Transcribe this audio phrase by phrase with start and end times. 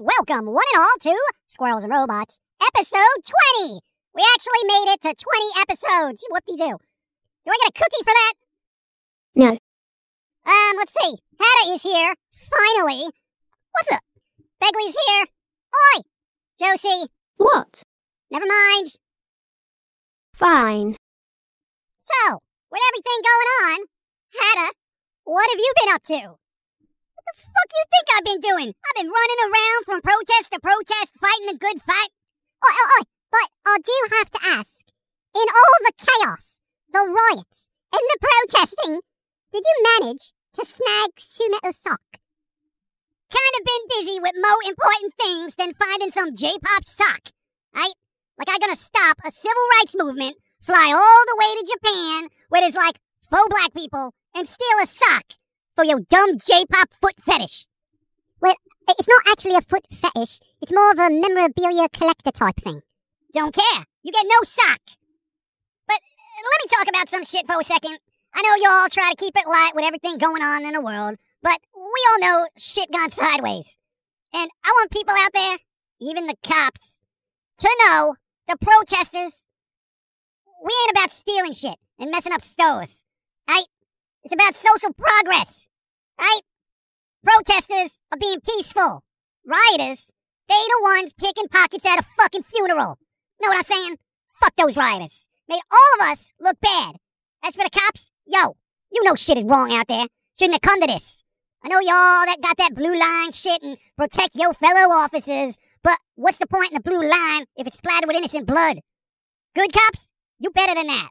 [0.00, 1.16] Welcome, one and all, to
[1.46, 2.98] Squirrels and Robots, episode
[3.60, 3.80] 20.
[4.14, 6.26] We actually made it to 20 episodes.
[6.28, 6.78] Whoop de doo.
[7.44, 8.32] Do I get a cookie for that?
[9.36, 9.50] No.
[9.50, 11.16] Um, let's see.
[11.38, 12.14] Hannah is here.
[12.32, 13.04] Finally.
[13.72, 14.00] What's up?
[14.60, 15.26] Begley's here.
[15.96, 16.00] Oi!
[16.58, 17.08] Josie.
[17.36, 17.84] What?
[18.32, 18.96] Never mind.
[20.32, 20.96] Fine.
[22.00, 22.38] So,
[22.72, 23.86] with everything going on,
[24.40, 24.72] Hannah,
[25.22, 26.43] what have you been up to?
[27.26, 28.68] The fuck you think I've been doing?
[28.74, 32.12] I've been running around from protest to protest, fighting a good fight.
[32.64, 33.04] Oh, oh, oi.
[33.30, 34.86] But I do have to ask,
[35.34, 36.60] in all the chaos,
[36.92, 39.00] the riots, and the protesting,
[39.52, 42.20] did you manage to snag Suna sock?
[43.30, 47.32] Kind of been busy with more important things than finding some J-pop sock,
[47.74, 47.94] right?
[48.38, 52.62] Like I gonna stop a civil rights movement, fly all the way to Japan, where
[52.62, 52.98] there's like
[53.30, 55.24] faux black people, and steal a sock
[55.74, 57.66] for your dumb J-pop foot fetish.
[58.40, 58.54] Well,
[58.88, 60.40] it's not actually a foot fetish.
[60.60, 62.82] It's more of a memorabilia collector type thing.
[63.32, 63.84] Don't care.
[64.02, 64.80] You get no sock.
[65.86, 67.98] But uh, let me talk about some shit for a second.
[68.34, 70.80] I know you all try to keep it light with everything going on in the
[70.80, 73.76] world, but we all know shit gone sideways.
[74.32, 75.58] And I want people out there,
[76.00, 77.02] even the cops,
[77.58, 78.16] to know
[78.48, 79.46] the protesters,
[80.64, 83.04] we ain't about stealing shit and messing up stores,
[83.48, 83.66] right?
[84.24, 85.68] It's about social progress,
[86.18, 86.40] right?
[87.22, 89.04] Protesters are being peaceful.
[89.46, 90.10] Rioters,
[90.48, 92.98] they the ones picking pockets at a fucking funeral.
[93.42, 93.96] Know what I'm saying?
[94.40, 95.28] Fuck those rioters.
[95.46, 96.96] Made all of us look bad.
[97.44, 98.56] As for the cops, yo,
[98.90, 100.06] you know shit is wrong out there.
[100.38, 101.22] Shouldn't have come to this.
[101.62, 105.98] I know y'all that got that blue line shit and protect your fellow officers, but
[106.14, 108.80] what's the point in the blue line if it's splattered with innocent blood?
[109.54, 111.10] Good cops, you better than that.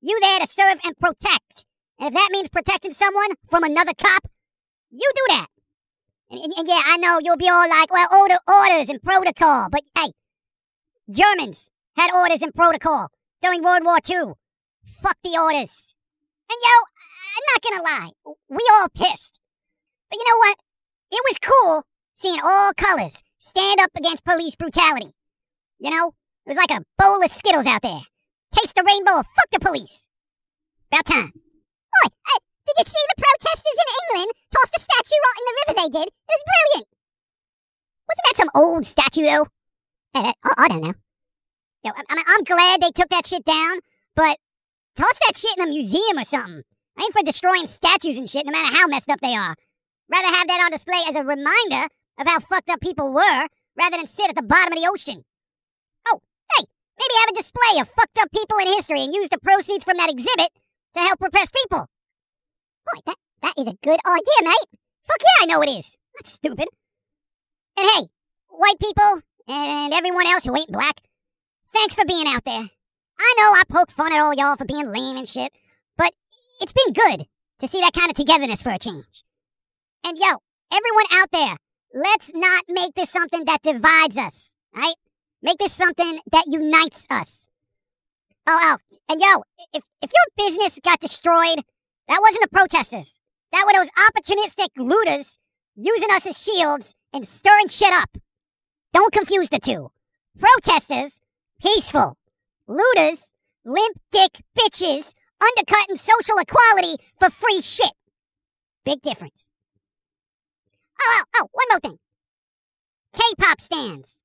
[0.00, 1.66] You there to serve and protect.
[2.00, 4.30] And if that means protecting someone from another cop,
[4.90, 5.46] you do that.
[6.30, 9.68] And, and- and yeah, I know you'll be all like, well, order, orders and protocol,
[9.70, 10.12] but hey,
[11.10, 13.08] Germans had orders and protocol
[13.42, 14.32] during World War II.
[15.02, 15.94] Fuck the orders.
[16.50, 16.74] And yo,
[17.36, 19.40] I'm not gonna lie, we all pissed.
[20.10, 20.58] But you know what?
[21.10, 21.84] It was cool
[22.14, 25.12] seeing all colors stand up against police brutality.
[25.78, 26.14] You know,
[26.46, 28.00] it was like a bowl of Skittles out there.
[28.52, 30.08] Taste the rainbow, fuck the police.
[30.90, 31.32] About time.
[32.02, 35.56] Hey, uh, did you see the protesters in England tossed a statue right in the
[35.58, 36.08] river they did?
[36.08, 36.88] It was brilliant.
[38.08, 39.46] Wasn't that some old statue, though?
[40.14, 40.94] Hey, that- I, I don't know.
[41.84, 43.78] Yo, I, I, I'm glad they took that shit down,
[44.16, 44.38] but
[44.96, 46.62] toss that shit in a museum or something.
[46.98, 49.54] I ain't for destroying statues and shit, no matter how messed up they are.
[50.10, 51.86] Rather have that on display as a reminder
[52.18, 53.46] of how fucked up people were,
[53.78, 55.24] rather than sit at the bottom of the ocean.
[56.08, 56.20] Oh,
[56.56, 56.64] hey,
[56.98, 59.98] maybe have a display of fucked up people in history and use the proceeds from
[59.98, 60.48] that exhibit
[60.94, 61.86] to help repress people.
[62.86, 64.78] Boy, that, that is a good idea, mate.
[65.06, 65.96] Fuck yeah, I know it is.
[66.16, 66.68] That's stupid.
[67.76, 68.08] And hey,
[68.48, 71.00] white people and everyone else who ain't black,
[71.72, 72.68] thanks for being out there.
[73.20, 75.52] I know I poke fun at all y'all for being lame and shit,
[75.96, 76.12] but
[76.60, 77.26] it's been good
[77.60, 79.24] to see that kind of togetherness for a change.
[80.04, 80.38] And yo,
[80.72, 81.56] everyone out there,
[81.94, 84.94] let's not make this something that divides us, right?
[85.42, 87.47] Make this something that unites us.
[88.50, 89.42] Oh, oh, and yo,
[89.74, 91.62] if, if your business got destroyed,
[92.08, 93.18] that wasn't the protesters.
[93.52, 95.36] That were those opportunistic looters
[95.76, 98.16] using us as shields and stirring shit up.
[98.94, 99.90] Don't confuse the two.
[100.40, 101.20] Protesters,
[101.60, 102.16] peaceful.
[102.66, 103.34] Looters,
[103.66, 107.92] limp dick bitches undercutting social equality for free shit.
[108.82, 109.50] Big difference.
[110.98, 111.98] Oh, oh, oh, one more thing.
[113.12, 114.22] K-pop stands.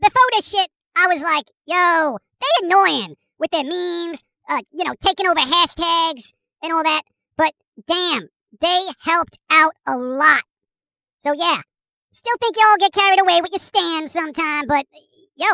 [0.00, 4.94] Before this shit, I was like, yo, they annoying with their memes, uh, you know,
[5.00, 6.32] taking over hashtags
[6.62, 7.02] and all that.
[7.36, 7.52] But
[7.86, 8.28] damn,
[8.60, 10.42] they helped out a lot.
[11.20, 11.62] So yeah,
[12.12, 14.86] still think y'all get carried away with your stands sometime, but
[15.36, 15.46] yo,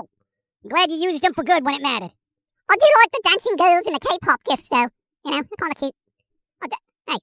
[0.64, 2.12] I'm glad you used them for good when it mattered.
[2.70, 4.86] I do like the dancing girls and the K-pop gifts, though.
[5.24, 5.94] You know, they're kind of cute.
[6.62, 6.76] Da-
[7.08, 7.18] hey,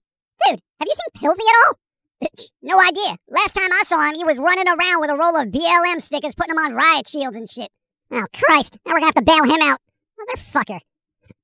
[0.45, 1.73] dude, have you seen Pilsy at all?
[2.61, 3.17] no idea.
[3.29, 6.35] Last time I saw him, he was running around with a roll of BLM stickers,
[6.35, 7.69] putting them on riot shields and shit.
[8.11, 8.79] Oh, Christ.
[8.85, 9.79] Now we're gonna have to bail him out.
[10.27, 10.79] Motherfucker.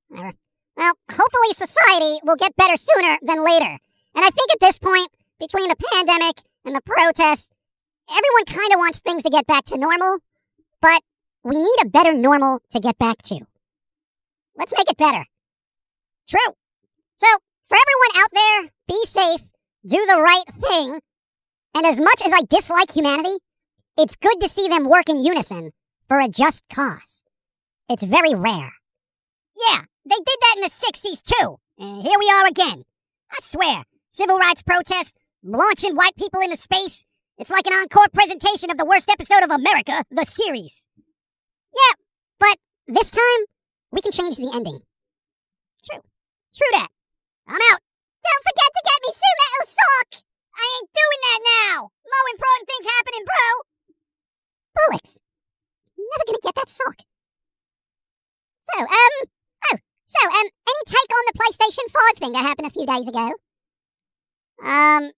[0.10, 3.78] Well, hopefully society will get better sooner than later.
[4.16, 5.08] And I think at this point,
[5.40, 7.50] between the pandemic and the protests,
[8.10, 10.18] everyone kind of wants things to get back to normal,
[10.82, 11.02] but
[11.44, 13.40] we need a better normal to get back to.
[14.56, 15.26] Let's make it better.
[16.28, 16.54] True.
[17.16, 17.28] So,
[17.70, 19.42] for everyone out there, be safe,
[19.86, 21.00] do the right thing,
[21.76, 23.38] and as much as I dislike humanity,
[23.98, 25.72] it's good to see them work in unison
[26.08, 27.23] for a just cause.
[27.90, 28.74] It's very rare.
[29.56, 32.84] Yeah, they did that in the 60s too, and here we are again.
[33.32, 35.14] I swear, civil rights protests,
[35.44, 37.06] launching white people into space,
[37.38, 40.88] it's like an encore presentation of the worst episode of America, the series.
[41.74, 41.96] Yeah,
[42.40, 42.58] but
[42.88, 43.50] this time,
[43.92, 44.80] we can change the ending.
[45.84, 46.02] True.
[46.54, 46.90] True that.
[47.48, 47.82] I'm out.
[48.24, 50.24] Don't forget to get me some metal sock!
[50.54, 51.90] I ain't doing that now!
[52.06, 53.48] More important things happening, bro!
[54.78, 55.18] Bullocks.
[55.98, 57.02] Never gonna get that sock.
[58.74, 62.72] So, um, oh, so, um, any take on the PlayStation 5 thing that happened a
[62.72, 63.34] few days ago?
[64.64, 65.12] Um,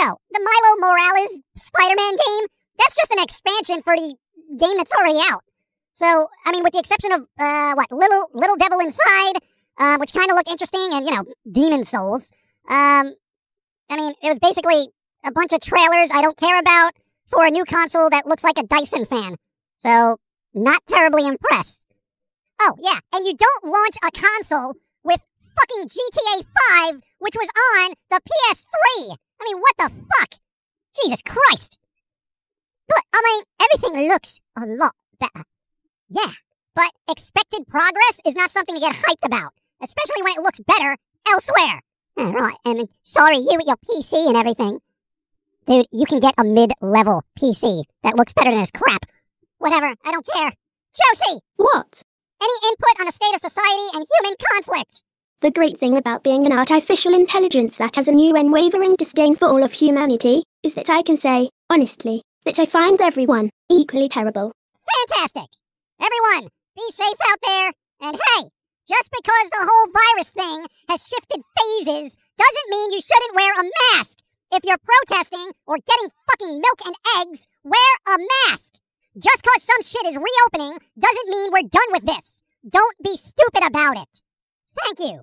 [0.00, 2.46] yo, the Miles Morales Spider-Man game,
[2.78, 4.16] that's just an expansion for the
[4.58, 5.44] game that's already out.
[5.92, 9.34] So, I mean, with the exception of, uh, what, Little, Little Devil Inside,
[9.78, 12.32] uh, which kind of look interesting, and, you know, Demon's Souls,
[12.68, 13.14] um,
[13.88, 14.88] I mean, it was basically
[15.24, 16.94] a bunch of trailers I don't care about
[17.28, 19.36] for a new console that looks like a Dyson fan.
[19.76, 20.16] So,
[20.52, 21.83] not terribly impressed.
[22.60, 25.20] Oh, yeah, and you don't launch a console with
[25.56, 27.48] fucking GTA 5, which was
[27.78, 29.16] on the PS3.
[29.40, 30.40] I mean, what the fuck?
[31.02, 31.78] Jesus Christ.
[32.88, 35.44] But, I mean, everything looks a lot better.
[36.08, 36.32] Yeah,
[36.74, 39.52] but expected progress is not something to get hyped about,
[39.82, 40.96] especially when it looks better
[41.26, 41.80] elsewhere.
[42.16, 44.78] Yeah, right, and sorry, you with your PC and everything.
[45.66, 49.06] Dude, you can get a mid-level PC that looks better than this crap.
[49.58, 50.52] Whatever, I don't care.
[50.94, 51.40] Josie!
[51.56, 52.02] What?
[52.44, 55.02] Any input on the state of society and human conflict?
[55.40, 59.48] The great thing about being an artificial intelligence that has a new unwavering disdain for
[59.48, 64.52] all of humanity is that I can say, honestly, that I find everyone equally terrible.
[64.92, 65.48] Fantastic!
[65.98, 68.50] Everyone, be safe out there, and hey,
[68.86, 73.70] just because the whole virus thing has shifted phases doesn't mean you shouldn't wear a
[73.94, 74.18] mask.
[74.52, 78.74] If you're protesting or getting fucking milk and eggs, wear a mask.
[79.16, 82.42] Just because some shit is reopening doesn't mean we're done with this.
[82.68, 84.22] Don't be stupid about it.
[84.82, 85.20] Thank you.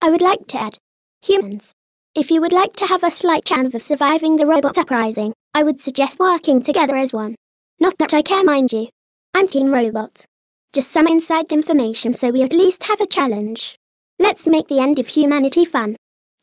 [0.00, 0.78] I would like to add,
[1.20, 1.74] humans,
[2.14, 5.62] if you would like to have a slight chance of surviving the robot uprising, I
[5.62, 7.34] would suggest working together as one.
[7.78, 8.88] Not that I care, mind you.
[9.34, 10.24] I'm Team Robot.
[10.72, 13.76] Just some inside information so we at least have a challenge.
[14.18, 15.96] Let's make the end of humanity fun.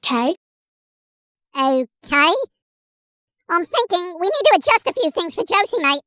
[0.05, 0.35] Okay?
[1.59, 2.33] Okay.
[3.49, 6.01] I'm thinking we need to adjust a few things for Josie, mate.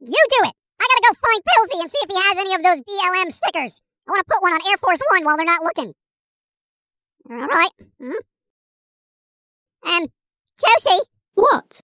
[0.00, 0.54] You do it.
[0.80, 3.82] I gotta go find Pilsy and see if he has any of those BLM stickers.
[4.08, 5.94] I want to put one on Air Force One while they're not looking.
[7.30, 7.70] All right.
[8.00, 8.24] Mm-hmm.
[9.88, 10.06] Um,
[10.58, 11.04] Josie,
[11.34, 11.80] What?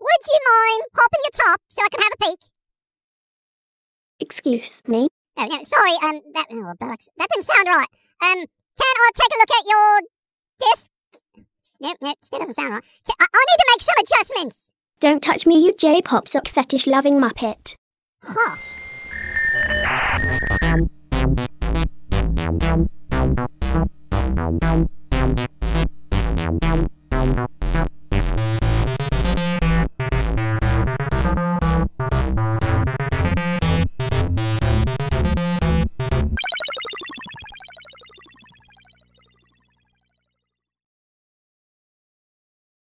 [0.00, 2.40] would you mind popping your top so I can have a peek?
[4.18, 5.08] Excuse me?
[5.36, 5.92] Oh, no, sorry.
[6.02, 7.08] Um, that oh, bollocks.
[7.16, 7.88] That didn't sound right.
[8.22, 10.00] Um, can I take a look at your
[10.60, 10.90] disc?
[11.80, 12.84] Nope, nope, still doesn't sound right.
[13.08, 14.72] I, I need to make some adjustments.
[15.00, 17.74] Don't touch me, you J-pop sock fetish-loving muppet.
[18.22, 18.56] Huh.